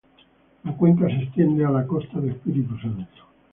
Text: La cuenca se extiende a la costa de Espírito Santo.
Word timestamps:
La 0.63 0.75
cuenca 0.75 1.05
se 1.09 1.13
extiende 1.21 1.63
a 1.63 1.69
la 1.69 1.85
costa 1.85 2.19
de 2.19 2.31
Espírito 2.31 2.75
Santo. 2.81 3.21